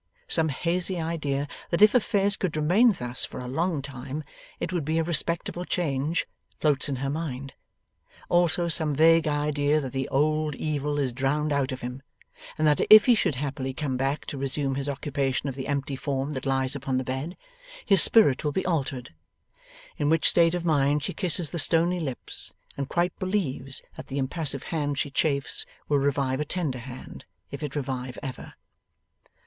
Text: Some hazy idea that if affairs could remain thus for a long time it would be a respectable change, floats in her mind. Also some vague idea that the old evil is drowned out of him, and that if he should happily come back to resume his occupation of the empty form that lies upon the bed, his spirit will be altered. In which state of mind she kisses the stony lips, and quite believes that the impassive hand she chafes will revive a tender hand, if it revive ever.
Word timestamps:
Some 0.27 0.49
hazy 0.49 0.99
idea 0.99 1.47
that 1.69 1.83
if 1.83 1.93
affairs 1.93 2.35
could 2.35 2.57
remain 2.57 2.91
thus 2.93 3.23
for 3.23 3.39
a 3.39 3.47
long 3.47 3.83
time 3.83 4.23
it 4.59 4.73
would 4.73 4.83
be 4.83 4.97
a 4.97 5.03
respectable 5.03 5.63
change, 5.63 6.25
floats 6.59 6.89
in 6.89 6.95
her 6.95 7.09
mind. 7.11 7.53
Also 8.27 8.67
some 8.67 8.95
vague 8.95 9.27
idea 9.27 9.79
that 9.79 9.91
the 9.91 10.09
old 10.09 10.55
evil 10.55 10.97
is 10.97 11.13
drowned 11.13 11.53
out 11.53 11.71
of 11.71 11.81
him, 11.81 12.01
and 12.57 12.65
that 12.65 12.81
if 12.89 13.05
he 13.05 13.13
should 13.13 13.35
happily 13.35 13.75
come 13.75 13.95
back 13.95 14.25
to 14.25 14.39
resume 14.39 14.73
his 14.73 14.89
occupation 14.89 15.47
of 15.47 15.53
the 15.53 15.67
empty 15.67 15.95
form 15.95 16.33
that 16.33 16.47
lies 16.47 16.75
upon 16.75 16.97
the 16.97 17.03
bed, 17.03 17.37
his 17.85 18.01
spirit 18.01 18.43
will 18.43 18.51
be 18.51 18.65
altered. 18.65 19.13
In 19.97 20.09
which 20.09 20.27
state 20.27 20.55
of 20.55 20.65
mind 20.65 21.03
she 21.03 21.13
kisses 21.13 21.51
the 21.51 21.59
stony 21.59 21.99
lips, 21.99 22.55
and 22.75 22.89
quite 22.89 23.13
believes 23.19 23.83
that 23.97 24.07
the 24.07 24.17
impassive 24.17 24.63
hand 24.73 24.97
she 24.97 25.11
chafes 25.11 25.63
will 25.87 25.99
revive 25.99 26.39
a 26.39 26.43
tender 26.45 26.79
hand, 26.79 27.25
if 27.51 27.61
it 27.61 27.75
revive 27.75 28.17
ever. 28.23 28.55